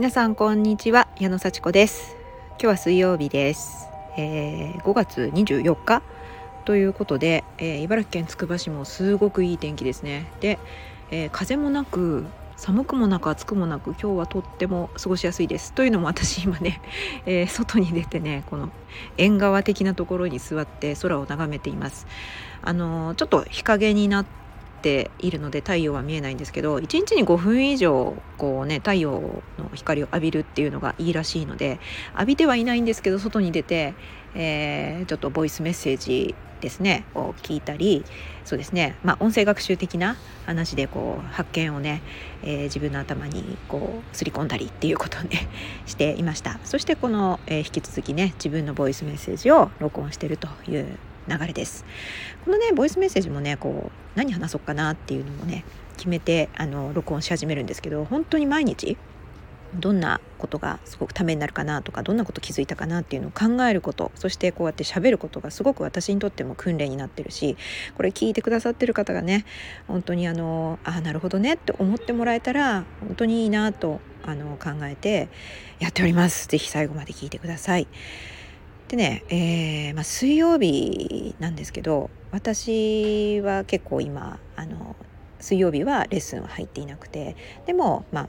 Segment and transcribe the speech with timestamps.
[0.00, 2.16] 皆さんこんにちは矢野幸子です。
[2.52, 6.02] 今日は水曜日です、えー5月24日。
[6.64, 10.32] ということで、えー茨城県つくば市もすごくいい天気ですね。
[10.40, 10.58] で、
[11.10, 12.24] えー風もなく
[12.56, 15.74] 寒くもなく暑くもなく今日はとっても過ごしやすいです。
[15.74, 16.80] というのも私今ね、
[17.26, 18.70] えー外に出てねこの
[19.18, 22.06] 縁側的なところに座って空を眺めています。
[22.62, 24.26] あのーちょっと日陰になっ
[24.80, 31.78] ているので太陽は見えないんですけど1日に5分以上こうね太陽の光を浴びるっていうのがいいらしいので
[32.14, 33.94] 浴びてはいないんですけど外に出て、
[34.34, 38.04] えーちょっとボイスメッセージですねを聞いたり
[38.44, 40.16] そうですねまあ音声学習的な
[40.46, 42.02] 話でこう発見をね、
[42.42, 45.48] えー自分の頭にこうすり込んだりっていうことをね
[45.86, 46.60] していました。
[46.64, 50.98] そしてこの、えー引き続きね自分のボイスメッセージを録音してるという
[51.30, 51.84] 流れです
[52.44, 55.64] このねボイスメッセージもねこう何話そうかなっていうのもね
[55.96, 58.96] 決めてあの録音し始めるんですけど本当に毎日
[59.74, 67.56] どんなことがすごくためになるかなとかどんなこと気づいたかなっていうのを考えることそしてこうやって喋ることがすごく私にとっても訓練になってるし
[67.96, 69.44] これ聞いてくださってる方がね
[69.86, 75.28] 本当にあのあなるほどねって思ってもらえたら本当にいいなとあの考えて
[75.78, 76.46] やっております。
[76.46, 77.88] ぜひ最後まで聞いてください。
[78.90, 84.96] でね、えーまあ、水曜日なんですけど私は結構今あの
[85.38, 88.28] 水曜日はレッスンは入っていなくてでもまあ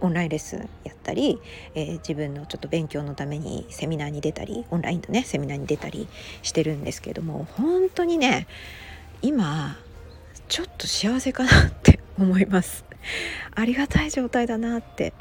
[0.00, 1.40] オンラインレッスンやったり、
[1.74, 6.08] えー自分のちょっと勉強のためにセミナーに出たりオンラインとねセミナーに出たり
[6.42, 8.48] してるんですけども本当にね
[9.22, 9.78] 今
[10.48, 12.84] ちょっと幸せかなって 思います。
[13.54, 15.12] ありがたい状態だなって。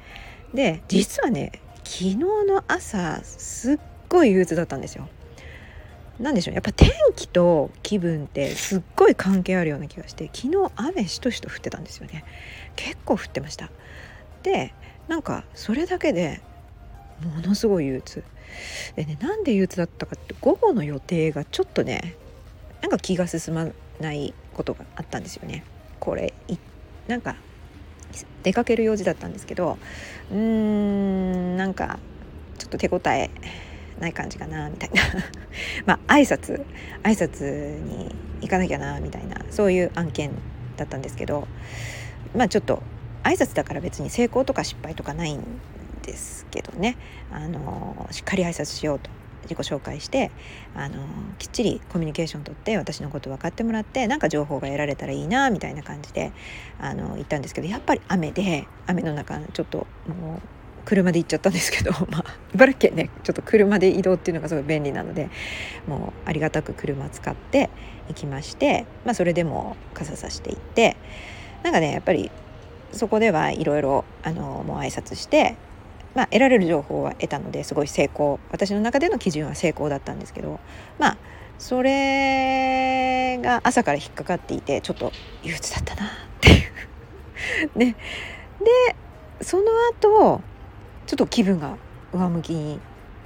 [0.56, 1.52] で実はね
[1.84, 5.08] 昨日の朝すっごい憂鬱だったんですよ。
[6.20, 12.24] なんでしょうやっぱ天気と気分ってすっごい関係あるような気がして昨日雨しとしと降ってたんですよね。
[12.76, 13.70] 結構降ってました。
[14.44, 14.74] で
[15.08, 16.42] なんかそれだけで
[17.22, 18.24] ものすごい憂鬱。
[18.96, 22.16] でねなんで憂鬱だったかって午後の予定がちょっとね
[22.82, 23.68] なんか気が進ま
[24.00, 25.64] ないことがあったんですよね。
[26.00, 26.58] これい
[27.08, 27.36] なんか
[28.44, 29.78] 出かける用事だったんですけど
[30.32, 32.00] うーんなんか
[32.58, 33.30] ちょっと手応え
[34.00, 35.02] ない感じかなみたいな。
[35.86, 36.64] まあ挨拶
[37.04, 40.32] 挨拶に行かなきゃなみたいなそういう案件
[40.78, 41.48] だったんですけど
[42.36, 42.84] まあちょっと
[43.24, 45.44] 挨拶だから別に成功とか失敗とかないん
[46.04, 46.98] ですけどね。
[47.32, 49.10] あのしっかり挨拶しようと
[49.46, 50.32] 自己紹介して
[50.76, 50.96] あの
[51.38, 56.32] きっちりコミュニケーション取って私のこと分かってもらってなんか情報が得られたらいいなみたいな感じで
[56.80, 60.55] あの行ったんですけどやっぱり雨で雨の中ちょっともう
[60.86, 65.30] 車で行っちゃったんですけど、 まあ、茨城県ねちょっと車で移動っていうのがすごい便利なので
[65.88, 67.70] もうありがたく車使って
[68.08, 70.96] 行きまして、まあ、それでも傘さして行って
[71.64, 72.32] なんかねやっぱり
[72.92, 75.56] そこではいろいろあのもう挨拶して、
[76.14, 80.60] まあ、得られる情報は得たのですごい成功私の中での基準は成功だったんですけど
[81.00, 81.18] まあ
[81.58, 85.12] それが朝から引っかかっていてちょっと
[85.44, 86.08] 憂鬱だったなっ
[86.42, 86.66] ていう。
[87.76, 87.96] ね、
[88.60, 88.96] で
[89.42, 89.64] その
[90.00, 90.42] 後
[91.06, 91.78] ちょっと気分が
[92.14, 92.80] 上向きに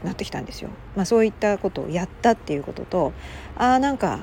[0.03, 0.69] なってきたんですよ。
[0.95, 3.13] まあ、そういったことをやったっていうことと
[3.55, 4.19] あーなんか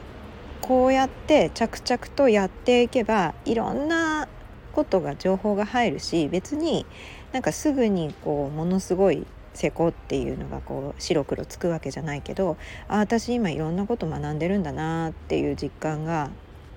[0.61, 4.29] こうやって着々とやっていけばいろんな
[4.73, 6.87] ことが情報が入るし別に
[7.33, 12.57] なんかすぐにこうものすごい成功っていうのがこう白黒つくわけじゃないけど
[12.89, 16.31] あ私今いろんなこと学んでるんだなっていう実感が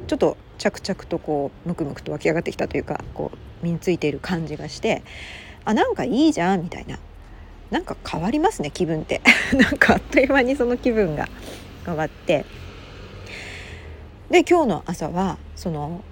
[0.08, 5.04] ちょっと着々とこうムクムクと湧き上がってきたというかこう身についている感じがして
[5.70, 6.98] あなんかいいじゃんみたいな
[7.70, 9.22] なんか変わりますね気分って
[9.54, 11.30] なんかあっという間にその気分が
[11.86, 12.44] 変わって
[14.32, 16.04] で今日の朝はその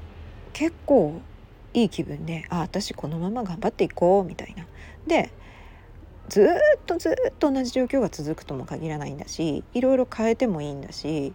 [0.54, 1.22] 結構
[1.74, 4.68] いい気分であ私このまま頑張っていこうみたいな。
[5.08, 5.32] で
[6.30, 6.46] ずっ
[6.86, 11.32] とずっと同じ状況が続くとも限らないんだしいろいろ変えてもいいんだし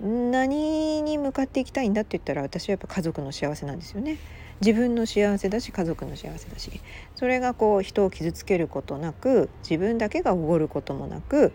[0.00, 4.16] 何に向かっていきたいんだって言ったら私はやっぱ家族の幸せなんですよね。
[4.60, 6.80] 自分の幸せだし家族の幸せだし。
[7.16, 11.52] それがこう人を傷つけることなく自分だけがおごることもなく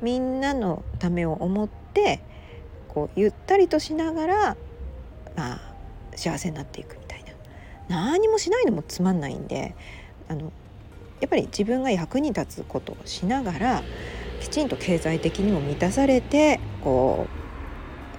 [0.00, 2.20] みんなのためを思って
[2.88, 4.56] こうゆったりとしながら、
[5.36, 5.60] まあ、
[6.14, 7.28] 幸せになっていくみたいな。
[7.88, 9.74] 何もしないのもつまんないんで
[10.28, 10.52] あの
[11.20, 13.82] やっぱり自分が役に立つことをしながら
[14.40, 17.26] きちんと経済的にも満たされてこ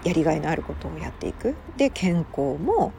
[0.04, 1.56] うやりがいのあることをやっていく。
[1.78, 2.94] で健康も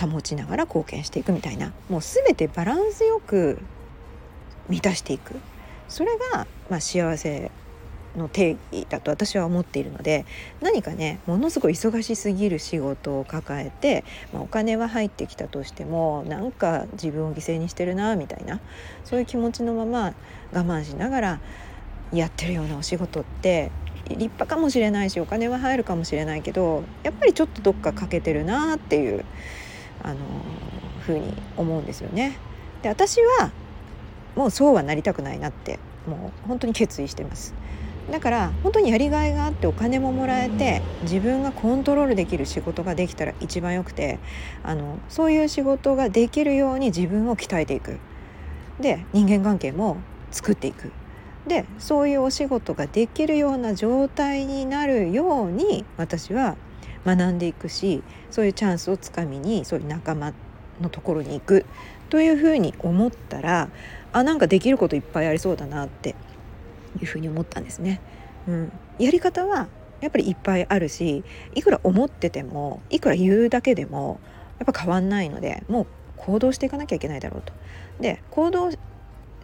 [0.00, 3.58] 保ちながら貢献していくみたいなもう全てバランスよく
[4.68, 5.36] 満たしていく。
[5.88, 7.50] それが、まあ、幸せ
[8.16, 10.24] の定義だと私は思っているので
[10.60, 18.60] 何かねものすごい忙しすぎる仕事を抱えて、まあ、お金は入ってきたとしてもなんか自分を犠牲にしてるなみたいな
[19.04, 20.14] そういう気持ちのまま
[20.52, 21.40] 我慢しながら
[22.12, 23.70] やってるようなお仕事って
[24.08, 29.24] 立派かもしれないしお金は入るかもしれないけどやっぱりちょっとどっか欠けてるなっていう
[30.02, 30.16] あの
[31.00, 32.38] ふうに思うんですよね。
[32.82, 33.50] で私は
[34.34, 37.54] もうそうはなりたくないなってもう本当に決意してます。
[38.10, 44.18] だから本当にやりがいがあってお金ももらえて自分がコントロールできる仕事ができたら一番よくて
[44.64, 47.98] あのそういう仕事ができるように自分を鍛えていく
[48.80, 49.98] で人間関係も
[50.32, 50.90] 作っていく
[51.46, 56.56] でそういうお仕事ができるような状態になるように私は
[57.04, 60.32] 学んでいくしそういうチャンスをつかみにそういう仲間
[60.80, 61.66] のところに行く
[62.10, 63.68] というふうに思ったら
[64.12, 66.14] あなんかできることいっぱいありそうだなって
[67.00, 68.00] いうふうに思ったんですね。
[68.46, 69.68] うん、やり方は
[70.00, 71.22] やっぱりいっぱいあるし
[71.54, 74.20] いくら思っててもいくら言うだけでも
[74.58, 77.52] やっぱ変わんないのでもう行動していかなきゃいけないだろうと。
[78.00, 78.70] で行動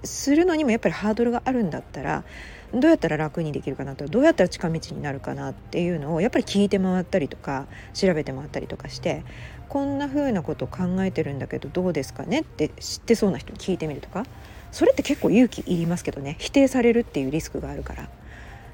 [0.05, 2.25] するのにもやっぱりハードルがあるんだったら
[2.73, 9.25] どうやったら楽にできるかなとどうやったら近道になるかなっていうのをやっぱり聞いて回ったりとか調べて回ったりとかして
[9.69, 14.25] こんな風なことを考えてるんだけどどうですかねって知ってそうな人に聞いてみるとか
[14.71, 16.37] それって結構勇気いりますけどね。
[16.39, 18.09] 否定されるっていうリスクがあるから。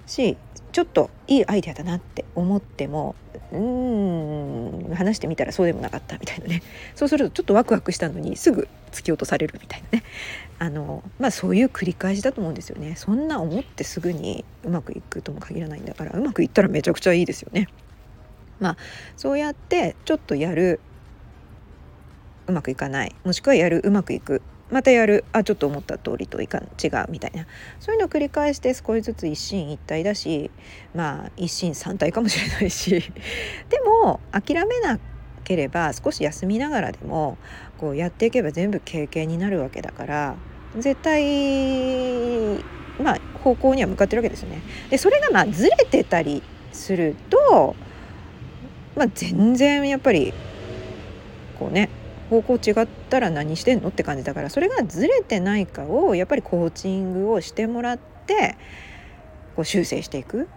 [0.06, 0.36] し
[0.72, 3.14] ちょっといいアイデアだなって思っても
[3.52, 6.62] うーん話してみたらそうでもなかったみたいなね。
[6.94, 10.04] そうするとちょっとワクワクしたのにすぐ突き落とされるみたいなね。
[10.58, 12.94] あのまあそういう繰り返しだと思うんですよね。
[12.96, 17.68] そんな思ってすぐにうまくいくとも限らないんだからうまくいったらめちゃくちゃいいですよね。
[18.60, 18.76] まあ
[19.16, 20.80] そうやってちょっとやる
[22.46, 23.14] うまくいかない。
[23.24, 24.42] もしくはやるうまくいく。
[24.70, 27.46] またやるあちょっと思った通りといか違うみたいな。
[27.80, 30.50] そういうのを繰り返して少しずつ一進一退だし
[30.94, 33.12] まあ一進三退かもしれないし。
[33.68, 34.98] でも諦めな
[35.44, 37.38] ければ少し休みながらでも
[37.78, 40.34] こうやっていけば全部経験になるわけだから
[40.76, 42.58] 絶対
[43.00, 44.62] まあ方向には向かってるわけですよね。
[44.90, 46.42] でそれがまあずれてたり
[46.72, 47.76] すると
[48.96, 50.32] まあ全然やっぱり
[51.58, 51.88] こうね
[52.30, 58.56] 方向違ったら何してんのって感じだからそれがずれてないかをやっぱりコーチングをしてもらって
[59.56, 60.48] こう修正していく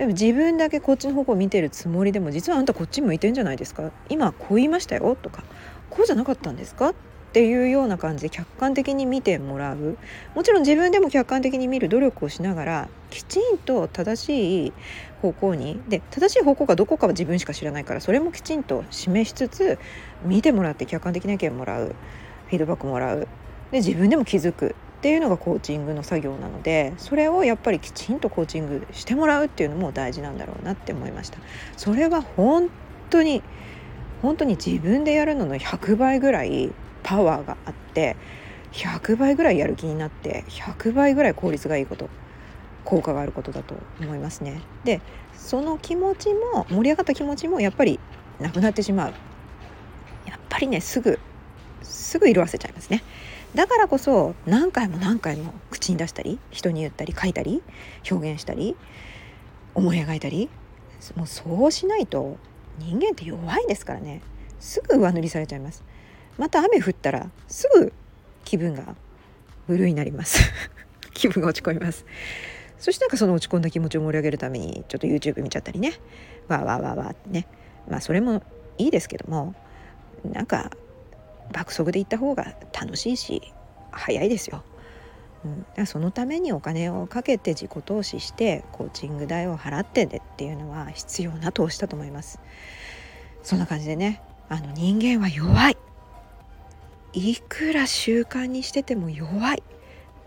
[0.00, 3.90] でも自分だけこっちの方向を見てるつもりでも実はあんたこっち向いてんじゃないですか？
[4.08, 5.44] 今こう言いましたよとか
[5.90, 6.88] こうじゃなかったんですか？
[6.88, 6.94] っ
[7.34, 9.98] ていうような感じで客観的に見てもらう。
[10.34, 14.72] もちろん自分でも客観的に見る努力をしながらきちんと正しい
[15.20, 19.78] 方向にで正しい方向がどこかは自分しか知らないからそれもきちんと示しつつ
[20.24, 21.94] 見てもらって客観的な意見もらう
[22.46, 23.28] フィードバックもらう。
[23.70, 24.74] で自分でも気づく。
[25.00, 31.38] っていうのがコーチングの作業なのでそれをやっぱりきちんとコーチングしてもらうっていうのも大事なんだろうなって思いました。
[31.78, 32.68] それは本
[33.08, 33.42] 当に
[34.20, 36.70] 本当に自分でやるのの100倍ぐらい
[37.02, 38.14] パワーがあって
[38.72, 42.10] 100倍ぐらいやる気になって100倍ぐらい効率がいいこと
[42.84, 44.60] 効果があることだと思いますね。
[44.84, 45.00] で
[45.32, 47.98] その気持ちも盛り上がった気持ちもやっぱり
[48.38, 49.14] なくなってしまう。
[50.26, 51.18] やっぱりねすぐ
[51.82, 53.02] すぐ色あせちゃいますね。
[53.54, 57.62] だからこそ何回も何回も口に出したり人に言ったり書いたり
[58.08, 58.76] 表現したり
[59.74, 60.48] 思い描いたり
[61.16, 62.36] もうそうしないと
[62.78, 64.20] 人間って弱いですからね。
[64.58, 65.82] すぐ上塗りされちゃいます。
[66.38, 67.92] また雨降ったらすぐ
[68.44, 68.94] 気分が
[69.66, 70.40] ブルーになります。
[71.12, 72.04] 気分が落ち込みます。
[72.78, 75.94] そしてなんかその落ち込んだ気持ちを盛り上げるためにちょっと YouTube 見ちゃったりね。
[76.48, 77.46] わーわーわーわーってね。
[77.88, 78.42] まあそれも
[78.78, 79.54] いいですけども
[80.24, 80.70] なんか
[81.52, 83.52] 爆速で行った方が楽しいし
[83.90, 84.62] 早いですよ。
[85.76, 92.40] うん、そのためにお金をかけて自己投資してコーチング代を払ってでっていうのは必要な投資だと思います。
[93.42, 95.76] そんな感じでねあの人間は弱い。
[97.12, 99.62] いくら習慣にしてても弱い。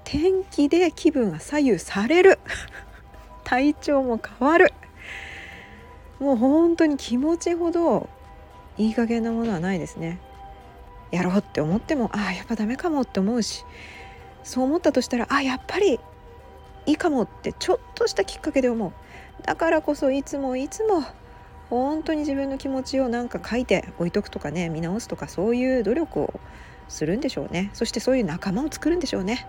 [0.03, 2.39] 天気で気分が左右される。
[3.44, 4.74] 体調も変わる。
[6.20, 8.10] もう本当に気持ちほど
[8.77, 10.20] いい加減なものはないですね。
[11.13, 13.65] やろうって思ってもああやっぱダメかもって思うし
[14.43, 16.00] そう思ったとしたらあやっぱり
[16.88, 18.91] いいかもってちょっとしたきっかけで思う。
[19.43, 21.03] だからこそいつもいつも
[21.70, 26.39] 本当に自分の気持ちをなんか書いて置いとくとかね見直すとかそういう努力を
[26.89, 27.70] するんでしょうね。
[27.74, 29.48] そしてそういう仲間を作るんでしょうね。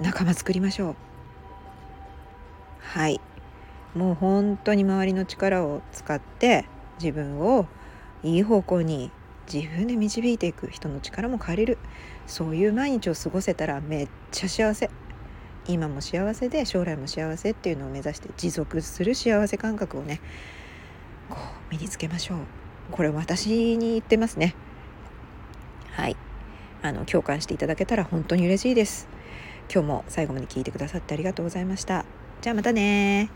[0.00, 0.96] 仲間作りましょう。
[2.78, 3.20] はい。
[3.94, 6.66] もう本当に周りの力を使って
[6.98, 7.66] 自分を
[8.22, 9.10] いい方向に
[9.52, 11.78] 自分で導いていく人の力も借りる。
[12.26, 14.90] そういう毎日を過ごせたらめっちゃ幸せ。
[15.68, 20.20] 今も幸せで将来も幸せっていうのを目指して持続する幸せ感覚をね
[21.28, 21.36] こ
[21.70, 22.38] う身につけましょう。
[22.92, 24.54] これ私に言ってますね。
[25.92, 26.16] はい。
[26.82, 29.08] あの共感していただけたら本当に嬉しいです。
[29.72, 32.04] 今日も最後まで聞いてくださってありがとうございました。
[32.40, 33.30] じゃあまたね